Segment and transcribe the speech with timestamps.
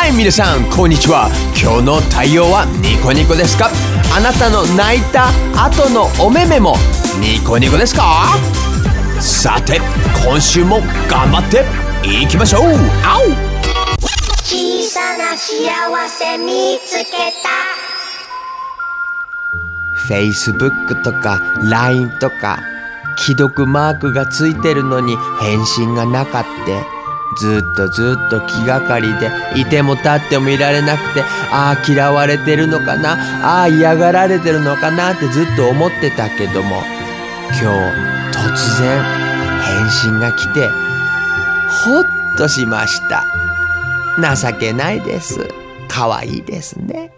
[0.00, 1.28] はい皆さんこんにちは。
[1.52, 3.68] 今日の太陽はニコニコですか？
[4.16, 6.74] あなたの泣いた後のお目目も
[7.20, 8.32] ニコニコですか？
[9.20, 9.78] さて
[10.24, 11.66] 今週も頑張って
[12.02, 12.62] いきましょう。
[13.04, 13.28] あお。
[14.42, 15.68] 小さな幸
[16.08, 17.50] せ見つけた。
[20.08, 22.58] Facebook とか LINE とか
[23.18, 26.86] 既読マークがついてるのに返信がなかって
[27.38, 33.12] ずっとずっと気がかりでいても立ってもいられなくてああ嫌われてるのかな
[33.44, 36.82] ああ嫌がられてるのかなってずっと思ってたけども
[37.50, 37.66] 今日
[38.36, 39.02] 突然
[39.60, 40.68] 返信が来て
[41.84, 43.24] ほっとしました。
[44.18, 45.48] 情けないです。
[45.88, 47.12] 可愛いですね。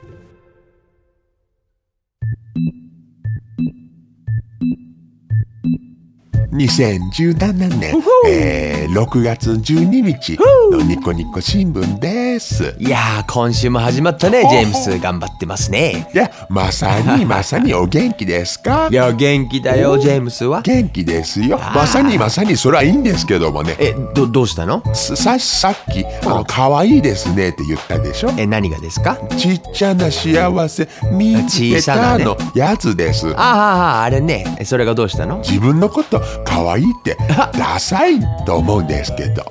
[6.52, 7.94] 2017年、
[8.28, 10.38] えー、6月12日
[10.70, 12.76] のニコニコ新聞です。
[12.78, 16.10] いやー今週も始まったねジェームス頑張ってますね。
[16.14, 18.88] いや、まさに まさにお元気ですか？
[18.90, 20.60] いや元気だよジェームスは。
[20.60, 21.58] 元気ですよ。
[21.74, 23.74] まさにまさにそれはいいんですけどもね。
[23.78, 24.82] えどどうしたの？
[24.94, 28.32] さささっき、あの、可愛いですねって言ったでしょ？
[28.36, 29.16] え何がですか？
[29.38, 33.30] ちっちゃな幸せ見つけたのやつです。
[33.30, 34.58] ああああれね。
[34.66, 35.38] それがどうしたの？
[35.38, 37.16] 自分のこと可愛いって
[37.58, 39.44] ダサいと思うんですけど。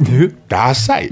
[0.47, 1.09] ダサい。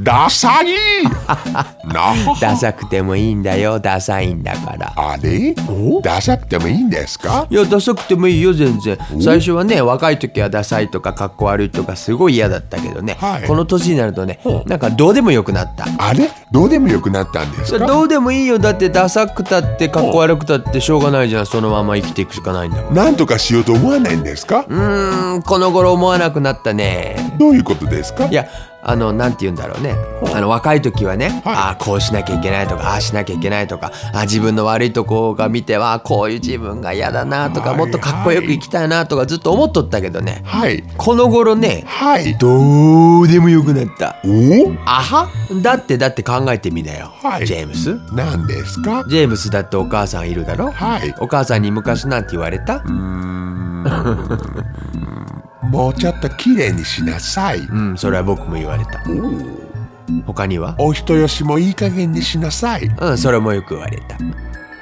[0.00, 0.66] ダサい。
[1.92, 3.78] なダサくてもいいんだよ。
[3.78, 4.92] ダサいんだから。
[4.96, 5.54] あれ？
[6.02, 7.46] ダサくてもいいんですか？
[7.50, 8.98] いやダサくてもいいよ全然。
[9.20, 13.46] 最初はね若い時はダサいとかかっこ悪いとかすごい嫌だったけどね、はい。
[13.46, 15.86] この年になるとねなんかどうでもよくなった。
[15.98, 16.30] あれ？
[16.52, 17.86] どうでもよくなったんですか？
[17.86, 18.58] どうでもいいよ。
[18.58, 21.46] だってダサくたってかっこ悪くたってしょうがないじゃん。
[21.46, 22.94] そのまま生きていくしかないんだもん。
[22.94, 24.64] なんとかしようと思わないんですか？
[24.68, 27.36] うーんこの頃思わなくなったね。
[27.38, 28.26] どういうことですか？
[28.26, 28.46] いや
[28.82, 29.94] あのなんて言うんだろうね。
[30.34, 31.54] あの若い時はね、はい。
[31.54, 40.42] ああこうしなきゃいけないとかああしなきゃいけないとかあ自分の悪いとこが見てはこういう自分が嫌だなとか、はいもっとかっこよく生きたいなとかずっと思っとったけどね。
[40.44, 40.82] はい。
[40.96, 42.36] この頃ねはい。
[42.36, 44.16] どうでもよくなった。
[44.24, 44.72] お？
[44.86, 45.28] あは？
[45.62, 47.46] だってだって考えてみなよ、はい。
[47.46, 47.98] ジェームス。
[48.12, 49.04] 何ですか？
[49.08, 50.70] ジェームスだってお母さんいるだろ？
[50.70, 51.14] はい。
[51.20, 52.82] お母さんに昔なんて言われた？
[55.70, 57.60] もうちょっと綺麗にしなさい。
[57.60, 59.00] うんそれは僕も言われた。
[60.26, 60.74] 他には？
[60.78, 62.86] お人よしもいい加減にしなさい。
[62.86, 64.18] うんそれもよく言われた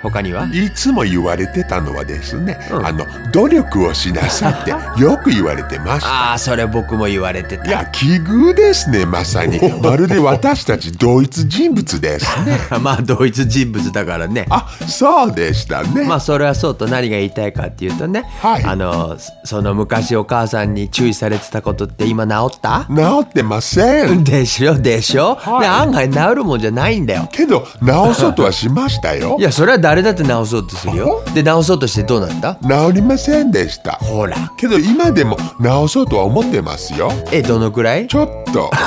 [0.03, 0.49] 他には？
[0.53, 2.87] いつも言われてたのはですね、うん。
[2.87, 4.71] あの努力をしなさいって
[5.03, 6.09] よく言われてました。
[6.09, 7.65] ああそれ僕も言われてた。
[7.67, 9.59] いや奇遇ですねまさに。
[9.83, 12.59] まるで私たち同一人物ですね。
[12.81, 14.47] まあ同一人物だからね。
[14.51, 18.65] あそうでしたね、まあそれはそうと何が言いたいかっていうとね、はい。
[18.65, 22.87] あのそその昔お母さんに注意されてたことって今治った？
[22.95, 24.25] 治ってません。
[24.25, 24.75] でしょ？
[24.79, 25.61] でしょ、はい。
[25.63, 27.29] で案外治るもんじゃないんだよ。
[27.33, 29.37] けど治そうとはしましたよ。
[29.39, 31.23] いやそれは誰だって治そうとするよ。
[31.35, 33.93] で治そうとしてどうなった治りませんでした。
[33.93, 34.37] ほら。
[34.59, 37.11] けど今でも治そうとは思ってますよ。
[37.33, 38.07] えどのくらい？
[38.07, 38.71] ちょっと。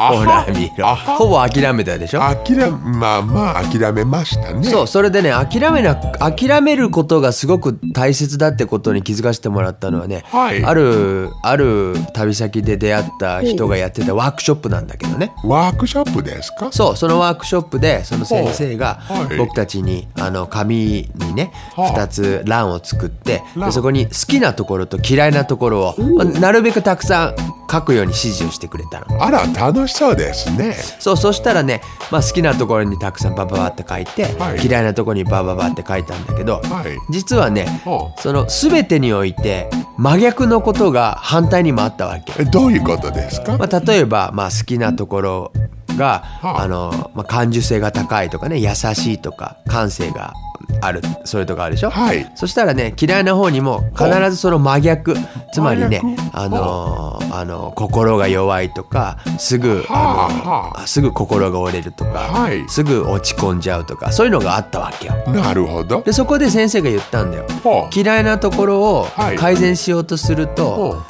[0.00, 0.94] ほら見ろ。
[0.94, 2.20] ほぼ諦めたでしょ？
[2.20, 4.68] 諦めまあまあ諦めましたね。
[4.68, 10.64] そうそれでね諦めな諦めることがすごく大切だってことに気づかせてもらったのはね、はい。
[10.64, 15.32] あるある旅先で出会った人がやってたワークショップなんだけどね。
[15.44, 16.68] ワークショップですか？
[16.72, 19.36] そうそのワークショップでその先生がはい。
[19.36, 22.00] 僕たちにあの紙にねはあ。
[22.00, 27.34] 2つ欄を作ってそこに好きなところと嫌いなところをまあなるべくたくさん
[27.70, 29.22] 書くように指示をしてくれたの。
[29.22, 30.74] あら楽しそうですね。
[30.98, 31.80] そうそしたらね、
[32.10, 34.66] まあ、好きなところにたくさんバババって書いて、はい。
[34.66, 36.98] 嫌いなところにバババって書いたんだけど、はい。
[37.10, 42.32] 実はね、はあその全てにおいて真逆のことが反対にもあったわけ。
[42.42, 43.56] えどういうことですか？
[43.58, 45.52] まあ、例えば、まあ、好きなところ
[45.96, 46.62] が、はあ。
[46.62, 50.32] あのまあ、感受性が高いとかね優しいとか感性が
[50.80, 52.30] あるそれとかあるでしょ、はい。
[52.34, 55.14] そしたらね嫌いな方にも必ずその真逆
[55.52, 56.00] つまりね
[56.32, 62.68] あのあの心が弱いとかすぐあの、すぐ心が折れるとか、はい。
[62.68, 65.14] すぐ落ち込んじゃうとかそういうのがあったわけよ。
[65.28, 66.02] なるほど。
[66.02, 67.46] でそこで先生が言ったんだよ。
[67.94, 69.36] 嫌いなところをはい。
[69.36, 71.02] 改善しようとすると、ほ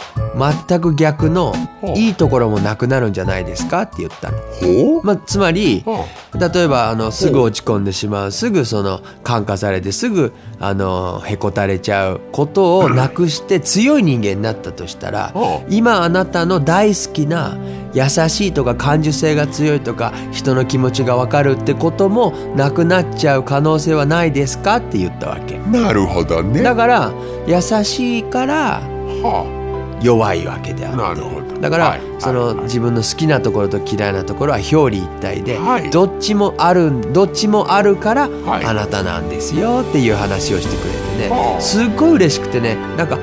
[0.67, 1.55] 全く逆の
[1.97, 4.39] いいところもなくなるんじゃないですかって言ったの。
[5.03, 6.07] まあ、つまりほ
[6.39, 15.35] 例えばあのすぐ落ち込んでしまうすぐその感化されてすぐあのへこたれちゃうことをなくして強い人間になったとしたら
[15.69, 17.57] 今あなたの大好きな
[17.93, 25.59] 優しいとか感受性が強いとか人の気持ちが分かるってこともなくなっちゃう可能性はないですかって言ったわけ。
[25.59, 26.63] なるほどね。
[26.63, 27.13] だから
[27.47, 28.81] 優しいから
[29.23, 31.21] は弱いわけであなって。
[31.21, 31.61] るほど。
[31.61, 32.57] だから、はいその、はい。
[32.57, 35.91] はい自分の好きなところと嫌いなところは表裏一体で、はい。
[35.91, 38.65] どっちもあるどっちもあるから、はい。
[38.65, 41.37] あなたなんですよっていう話をしてくれてね。
[41.37, 41.61] はあ。
[41.61, 42.77] すっごい嬉しくてね。
[42.97, 43.19] なんか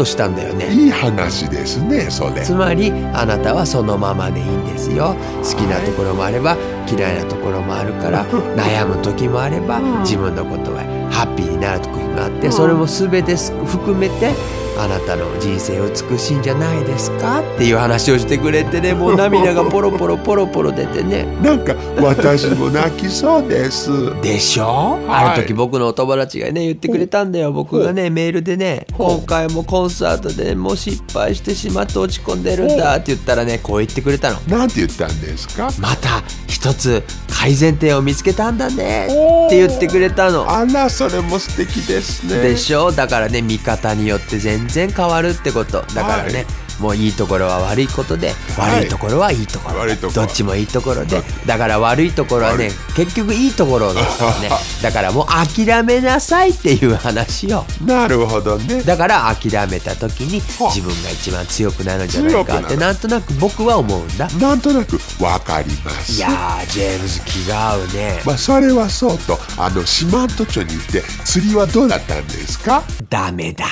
[0.00, 0.72] としたんだよね。
[0.72, 2.40] いい話ですねそれ。
[2.42, 5.14] つまりあなたはそのままでいいんですよ。
[5.42, 6.56] 好きなところもあれば
[6.90, 8.24] 嫌いなところもあるから
[8.56, 14.32] 悩む時もあれば自分のことがハッピーになる時もあってそれも全て含めて
[14.78, 15.78] あなたの人生
[16.10, 17.40] 美しいんじゃないですか？
[17.40, 21.26] っていう話をしてくれてねもう涙がポロポロポロポロ出てね。
[21.42, 23.90] なんか私も泣きそうです。
[24.22, 25.24] でしょ、はい。
[25.32, 27.52] ある時僕のお友達がね言ってくれたんだよ。
[27.52, 34.38] 僕がねメールでね今回もコンサートでもう失敗してしまって落ち込んでるんだって言ったらねこう言ってくれたの。
[34.48, 35.70] なんて言ったんですか？
[35.78, 37.02] また一つ
[37.40, 40.46] 改善点を見つけたんだねって言ってくれたの。
[40.50, 42.42] あらそれも素敵ですね。
[42.42, 42.92] でしょ？
[42.92, 45.80] だからね見方によって全然変わるってこと。
[45.94, 46.46] だからね、はい
[46.80, 48.80] もういいところは悪いことで、はい。
[48.80, 49.78] 悪いところはいいところ。
[49.80, 50.22] 悪いところ。
[50.26, 51.22] どっちもいいところで。
[51.46, 54.50] だから悪いところはね結局いいところなんですよね。
[54.82, 55.26] だからもう
[55.64, 58.82] 諦めなさいっていう話をなるほどね。
[58.82, 60.68] だから諦めた時には。
[60.70, 62.76] あ自分が一番強くなるんじゃないかって強くなる。
[62.78, 64.28] なんとなく僕は思うんだ。
[64.38, 66.12] なんとなくわかります。
[66.12, 68.22] いやージェームズ気が合うね。
[68.24, 72.82] まあそれはそうとあの四万十町に行って釣りはどうだったんですか？
[73.08, 73.68] ダメだっ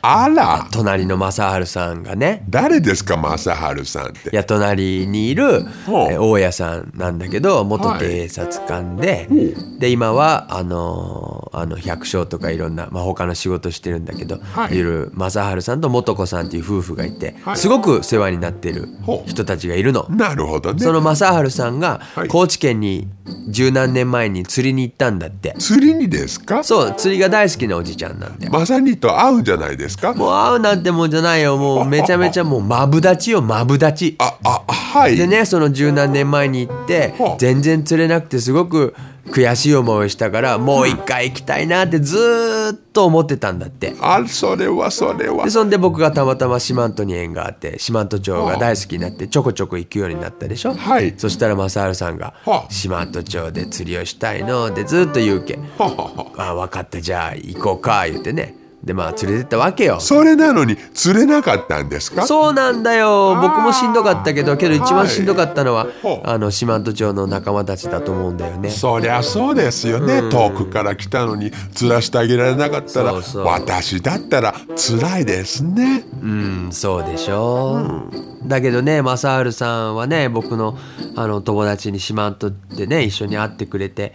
[0.00, 0.22] た。
[0.24, 0.68] あら。
[0.70, 2.44] 隣の正治さんがね。
[2.48, 4.30] 誰ですか正治さんって？
[4.30, 8.00] いや隣にいる、えー大家さんなんだけど元はい。
[8.00, 14.76] 警察官で、ほで今はあのーあの百姓とかいろんな、まあ、他の仕事してるんだけど、はい。
[14.76, 17.56] いる正治さんと素子さんっていう夫婦がいて、はい。
[17.56, 18.88] すごく世話になってる
[19.26, 20.06] 人たちがいるの。
[20.10, 20.80] なるほどね。
[20.80, 22.28] その正治さんがはい。
[22.28, 23.08] 高知県に
[23.48, 25.54] 十何年前に釣りに行ったんだって。
[25.58, 26.62] 釣りにですか？
[26.64, 28.52] そう釣りが大好きなおじちゃんなんだよ。
[28.52, 30.12] まさにと会うんじゃないですか？
[30.14, 31.56] もう会うなんてもんじゃないよ。
[31.56, 34.16] もう めちゃめちゃもうマブダチよマブダチ。
[34.18, 35.16] ああはい。
[35.16, 38.94] でねその十何年前に行ってはあ全然釣れなくてすごく
[39.26, 43.94] 悔しい思いをしたからもう一回行きたいなってずーっと思ってたんだって。
[44.00, 45.44] あそれはそれは。
[45.44, 51.14] でそんで僕がたまたま四万十に縁があって四万十町が大好きになってちょこちょこ行くようになったでしょ、はい。
[51.16, 56.54] そしたら正治さんがはあ「四万十町で釣りをしたいの」ってずっと言うけははは「あ。
[56.54, 58.54] 分かったじゃあ行こうか」言ってね
[58.84, 59.98] でまあ連れてったわけよ。
[59.98, 62.26] それなのに釣れなかったんですか？
[62.26, 63.34] そうなんだよ。
[63.40, 68.70] 僕もしんどかったけどけど一番しんどかったのは、はいあの四万十町の仲間たちだと思うんだよね。
[68.70, 76.04] そりゃそうですよね、遠くから来たのに釣らしてあげられなかったら私だったら辛いですね。
[76.22, 78.08] うんそうでしょ、
[78.44, 80.76] うだけどね正治さんはね僕の
[81.16, 84.14] あの友達に四万十でね一緒に会ってくれて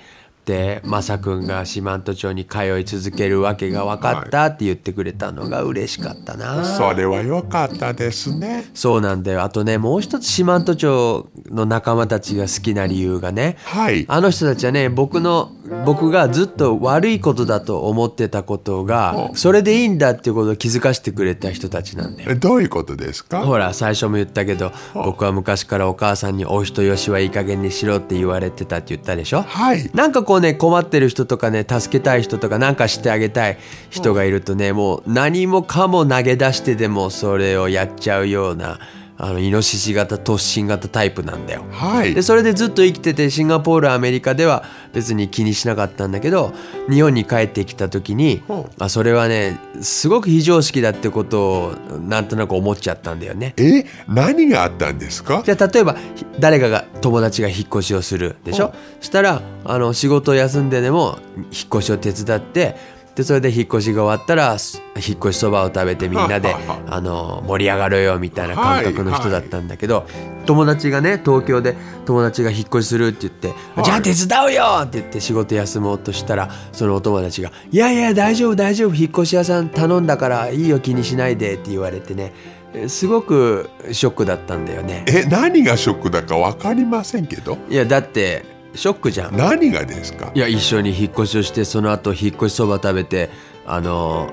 [0.49, 8.65] で正くんが四万十町に通い続けるわけが分かったって言ってくれたのが嬉しかったな、それは良かったですね。
[8.73, 9.43] そうなんだよ。
[9.43, 14.05] あとねもう一つ四万十町の仲間たちが好きな理由がねはい。
[14.07, 15.51] あの人たちはね僕の
[15.85, 22.31] 僕がずっと悪いことだと思ってたことがそれでいいんだっていうことを気づかせてくれた人たちなんだよ。
[22.31, 23.41] えどういうことですか？
[23.45, 29.41] ほら最初も言ったけど僕は昔からお母さんに「お人よしはいい加減にしろ」って言われてたって言ったでしょ？
[29.43, 29.89] はい。
[29.93, 33.57] なんかこうね困ってる人とかね助けたい人とかなんかしてあげたい
[33.89, 38.79] 人がいるとねもう何もかも投げ出してでもそれをやっちゃうような
[39.21, 41.65] あのイノシシ型突進型タイプなんだよ。
[41.71, 42.15] はい。
[42.15, 46.53] でそれでずっと生きててシンガポールアメリカでは別に気にしなかったんだけど
[46.89, 48.53] 日本に帰ってきた時にう。
[48.53, 53.53] んあそれはねすごく非常識だってことをなんとなく思っちゃったんだよね。
[53.57, 53.85] え？
[54.07, 55.43] 何があったんですか？
[55.45, 58.73] じゃあ例えばひ誰かが友達が引っ越しをするでしょ？
[59.01, 62.77] そしたらあの仕事を休んででも引っ越しを手伝って
[63.19, 66.55] でそれで引っ越しが終わったらす引っ越しそばを食べてみんなで
[66.87, 70.07] あの盛り上がろうよみたいな感覚の人だったんだけど、
[70.45, 82.31] 友達がね東京で友達が引っ越しするって言って「じゃあ手伝うよ!」って言って仕事休もうとしたらそのお友達が「いやいや大丈夫大丈夫引っ越し屋さん頼んだからいいよ気にしないで」って言われてね
[82.73, 85.03] えすごくショックだったんだよね。
[85.07, 87.57] え何がショックだか分かりませんけど？
[87.69, 88.45] いやだって
[88.75, 89.35] ショックじゃん。
[89.37, 90.31] 何がですか？
[90.33, 93.29] いや一緒に引っ越しをしてその後引っ越しそば食べて
[93.65, 94.31] あの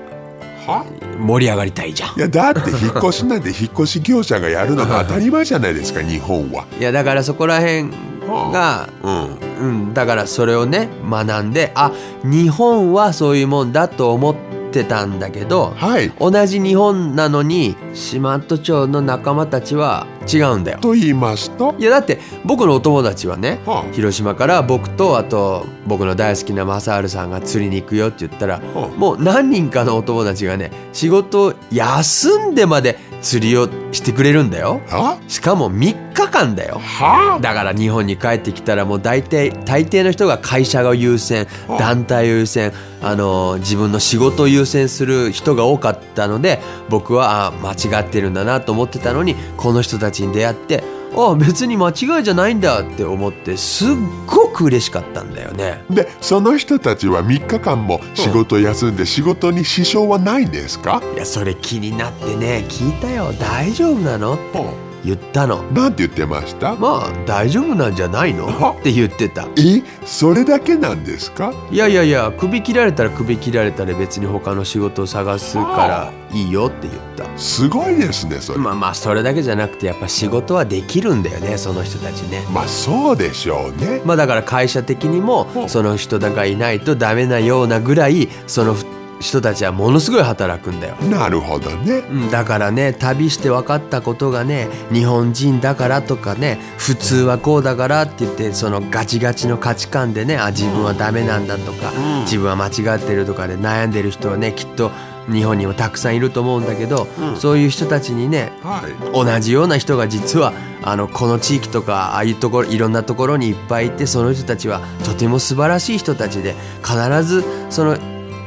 [0.67, 0.85] は？
[1.19, 2.17] 盛り上がりたいじゃん。
[2.17, 6.65] いやだって引っ越しなんて引っ越し業者がやるのが当たり前じゃないですか日本は。
[6.79, 7.89] いやだからそこら辺
[8.27, 9.37] がうん。
[9.57, 11.91] うんだからそれをね学んであ
[12.23, 14.46] 日本はそういうもんだと思って
[14.83, 16.11] たんだけどはい。
[16.19, 20.79] 同じ日本なのに四万十町の仲間たちは違うんだよ。
[20.79, 23.93] と言いますといやだって僕のお友達はね、はあ。
[23.93, 28.87] 広島から僕とあと僕の大好きな正治さんが釣りに行くよって言ったら、はあ。
[28.97, 34.81] もう何人かのお友達がね仕事を休んでまで釣りをしてくれるんだよ。
[34.87, 36.79] はしかも3日間だよ。
[36.79, 41.47] はだから日本に帰ってきたらもう大体大抵の人が会社を優先
[41.79, 50.83] 団体を優先あの自分の仕事を優先する人が多かったので僕はあ間違ってるんだなと思ってたのにこの人たちに出会って
[51.15, 53.87] あ別に間違いじゃないんだって思ってすっ
[54.27, 55.81] ごく嬉しかったんだよね。
[55.89, 61.01] でその人たちは3日間も仕事休んで仕事に支障はないんですか？
[61.15, 63.31] いやそれ気になってね聞いたよ。
[63.33, 64.35] 大丈夫なの？
[64.35, 65.63] って言ったの。
[65.71, 66.75] なんて言ってました？
[66.75, 68.47] まあ大丈夫なんじゃないの？
[68.47, 68.75] は？
[68.79, 69.47] って言ってた。
[69.57, 69.81] え？
[70.05, 71.53] それだけなんですか？
[71.71, 77.25] いやいやいや首切られたら首切られたら別に他の仕事を探すからいいよって言った。
[77.37, 78.59] すごいですねそれ。
[78.59, 82.45] まあまあそれだけじゃなくてやっぱ仕事はできるんだよねその人たちね。
[82.51, 84.01] まあそうでしょうね。
[84.03, 85.69] まあだから会社的にもうん。
[85.69, 88.75] その人がいないとダメなようなぐらいその
[89.19, 90.95] 人たちはものすごい働くんだよ。
[91.09, 92.03] なるほどね。
[92.09, 104.91] うんだからね旅して分かったことがね日本人だからとかね普通はこうだからって言ってそのガチガチの価値観でねあ自分はダメなんだとか、自分は間違ってるとかで悩んでる人はねきっと
[105.31, 109.13] 日本にもたくさんいると思うんだけど、そういう人たちにねはい。
[109.13, 117.97] 同じような人が実はあのこの地域とかああいうところいろんなところにいっぱいいてその人たちはとても素晴らしい人たちで必ずその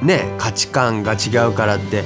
[0.02, 2.04] ね価値観が違うからって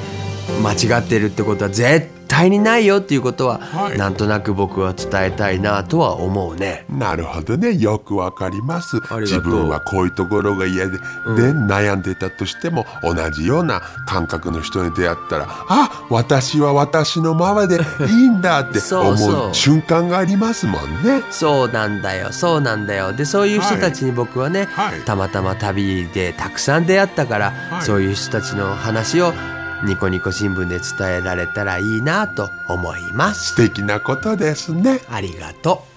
[0.62, 3.98] 間違ってるってことは絶対にないよっていうことは、はい。
[3.98, 6.84] なんとなく僕は伝えたいなとは思うね。
[6.88, 7.76] なるほどね。
[7.76, 9.00] よくわかります。
[9.20, 10.98] 自分はこういうところが嫌で、で
[11.52, 21.22] 悩んでたとしても同じような感覚の人に出会ったらあ私は私のままでいいんだって 思う瞬間がありますもんね。
[21.30, 22.32] そうなんだよ。
[22.32, 23.12] そうなんだよ。
[23.12, 25.00] でそういう人たちに僕はね、はい。
[25.02, 27.82] たまたま旅でたくさん出会ったから、はい。
[27.82, 29.32] そういう人たちの話を
[29.84, 33.54] ニコニコ新聞で伝えられたらいいなと思います。
[33.54, 35.00] 素敵なことですね。
[35.10, 35.93] ありがと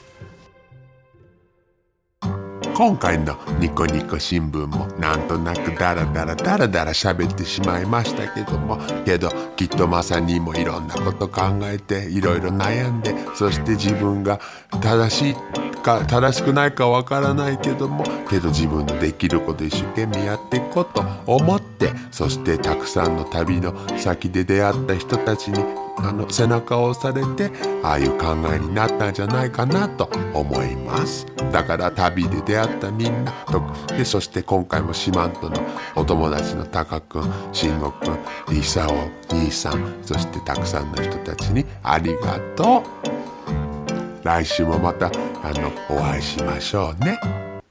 [2.78, 14.40] 今回のニコニコ新聞もなんとなくダラダラダラダラ喋ってしまいましたけどもけどきっとまさにもいろんなこと考えていろいろ悩んでそして自分が
[14.80, 15.36] 正しい
[15.82, 27.52] か正しくないかわからないけどもけど自分のできること一生懸命やっていこうと思ってそしてたくさんの旅の先で出会った人たちにあの背中を押されて
[27.84, 31.26] ああいう考えになったんじゃないかなと思います。
[31.52, 35.56] だから旅で出会ったみんなとでそして今回も四万十の
[35.96, 37.24] お友達のタカ君
[37.54, 37.92] 慎吾
[38.48, 43.18] 君イサオ兄さんそしてたくさんの人たちにありがとう。
[44.24, 45.12] 来週もまたあ
[45.54, 47.20] のお会いしましょうね。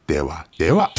[0.06, 0.90] ではでは。